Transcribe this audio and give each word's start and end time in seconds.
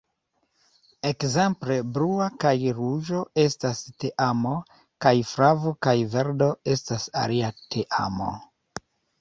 Ekzemple 1.09 1.75
Blua 1.97 2.29
kaj 2.45 2.53
Ruĝo 2.79 3.21
estas 3.45 3.83
teamo, 4.05 4.55
kaj 5.07 5.15
Flavo 5.35 5.75
kaj 5.89 5.95
Verdo 6.17 6.51
estas 6.77 7.07
alia 7.27 7.53
teamo. 7.69 8.33